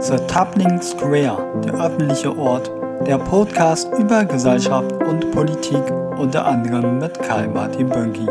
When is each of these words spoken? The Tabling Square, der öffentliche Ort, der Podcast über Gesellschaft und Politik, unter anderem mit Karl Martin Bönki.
The 0.00 0.16
Tabling 0.26 0.80
Square, 0.80 1.60
der 1.64 1.74
öffentliche 1.74 2.36
Ort, 2.36 2.70
der 3.06 3.18
Podcast 3.18 3.88
über 3.98 4.24
Gesellschaft 4.24 4.92
und 5.04 5.30
Politik, 5.32 5.82
unter 6.18 6.46
anderem 6.46 6.98
mit 6.98 7.18
Karl 7.22 7.48
Martin 7.48 7.88
Bönki. 7.88 8.26